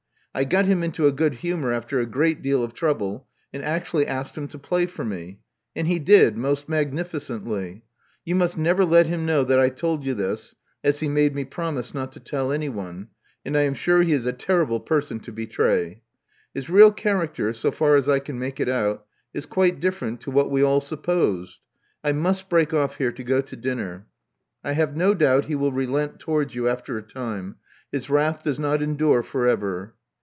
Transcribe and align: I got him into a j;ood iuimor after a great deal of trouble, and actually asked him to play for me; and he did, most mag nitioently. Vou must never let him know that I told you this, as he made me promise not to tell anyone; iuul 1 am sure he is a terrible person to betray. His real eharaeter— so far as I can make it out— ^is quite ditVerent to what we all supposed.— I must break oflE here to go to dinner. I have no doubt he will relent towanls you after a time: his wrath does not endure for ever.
I 0.33 0.45
got 0.45 0.63
him 0.63 0.81
into 0.81 1.07
a 1.07 1.11
j;ood 1.11 1.33
iuimor 1.41 1.75
after 1.75 1.99
a 1.99 2.05
great 2.05 2.41
deal 2.41 2.63
of 2.63 2.73
trouble, 2.73 3.27
and 3.51 3.65
actually 3.65 4.07
asked 4.07 4.37
him 4.37 4.47
to 4.47 4.57
play 4.57 4.85
for 4.85 5.03
me; 5.03 5.41
and 5.75 5.87
he 5.87 5.99
did, 5.99 6.37
most 6.37 6.69
mag 6.69 6.93
nitioently. 6.93 7.81
Vou 8.25 8.35
must 8.35 8.57
never 8.57 8.85
let 8.85 9.07
him 9.07 9.25
know 9.25 9.43
that 9.43 9.59
I 9.59 9.67
told 9.67 10.05
you 10.05 10.13
this, 10.13 10.55
as 10.85 11.01
he 11.01 11.09
made 11.09 11.35
me 11.35 11.43
promise 11.43 11.93
not 11.93 12.13
to 12.13 12.21
tell 12.21 12.53
anyone; 12.53 13.09
iuul 13.45 13.55
1 13.55 13.55
am 13.57 13.73
sure 13.73 14.01
he 14.03 14.13
is 14.13 14.25
a 14.25 14.31
terrible 14.31 14.79
person 14.79 15.19
to 15.19 15.33
betray. 15.33 16.01
His 16.53 16.69
real 16.69 16.93
eharaeter— 16.93 17.53
so 17.53 17.69
far 17.69 17.97
as 17.97 18.07
I 18.07 18.19
can 18.19 18.39
make 18.39 18.61
it 18.61 18.69
out— 18.69 19.05
^is 19.35 19.49
quite 19.49 19.81
ditVerent 19.81 20.21
to 20.21 20.31
what 20.31 20.49
we 20.49 20.63
all 20.63 20.79
supposed.— 20.79 21.57
I 22.05 22.13
must 22.13 22.47
break 22.47 22.69
oflE 22.69 22.93
here 22.93 23.11
to 23.11 23.23
go 23.25 23.41
to 23.41 23.55
dinner. 23.57 24.07
I 24.63 24.71
have 24.71 24.95
no 24.95 25.13
doubt 25.13 25.45
he 25.47 25.55
will 25.55 25.73
relent 25.73 26.19
towanls 26.19 26.53
you 26.55 26.69
after 26.69 26.97
a 26.97 27.03
time: 27.03 27.57
his 27.91 28.09
wrath 28.09 28.43
does 28.43 28.59
not 28.59 28.81
endure 28.81 29.23
for 29.23 29.45
ever. 29.45 29.93